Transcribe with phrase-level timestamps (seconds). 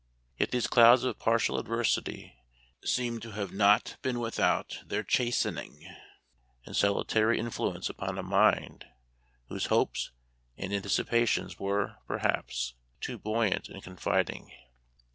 [0.35, 2.33] Yet these clouds of partial adversity
[2.83, 5.93] seem to have been not without their chastening
[6.65, 8.87] and salutary influence upon a mind
[9.47, 10.09] whose hopes
[10.57, 14.51] and anticipations were, perhaps, too buoyant and confiding.